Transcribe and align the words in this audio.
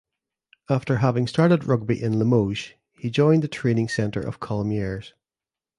After 0.67 0.97
having 0.97 1.27
started 1.27 1.65
rugby 1.65 2.01
in 2.01 2.17
Limoges 2.17 2.73
he 2.93 3.11
joined 3.11 3.43
the 3.43 3.47
training 3.47 3.87
center 3.87 4.19
of 4.19 4.39
Colomiers. 4.39 5.13